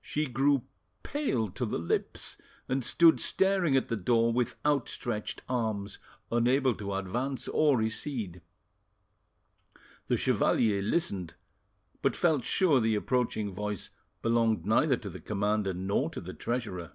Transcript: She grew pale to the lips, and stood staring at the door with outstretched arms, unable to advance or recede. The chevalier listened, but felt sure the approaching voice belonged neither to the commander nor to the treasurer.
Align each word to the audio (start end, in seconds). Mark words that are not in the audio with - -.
She 0.00 0.26
grew 0.28 0.62
pale 1.02 1.48
to 1.48 1.66
the 1.66 1.80
lips, 1.80 2.40
and 2.68 2.84
stood 2.84 3.18
staring 3.18 3.76
at 3.76 3.88
the 3.88 3.96
door 3.96 4.32
with 4.32 4.54
outstretched 4.64 5.42
arms, 5.48 5.98
unable 6.30 6.72
to 6.76 6.94
advance 6.94 7.48
or 7.48 7.76
recede. 7.76 8.42
The 10.06 10.16
chevalier 10.16 10.80
listened, 10.82 11.34
but 12.00 12.14
felt 12.14 12.44
sure 12.44 12.78
the 12.78 12.94
approaching 12.94 13.50
voice 13.52 13.90
belonged 14.22 14.66
neither 14.66 14.96
to 14.98 15.10
the 15.10 15.18
commander 15.20 15.74
nor 15.74 16.10
to 16.10 16.20
the 16.20 16.32
treasurer. 16.34 16.92